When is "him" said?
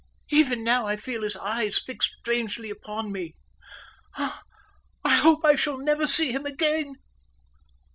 6.31-6.47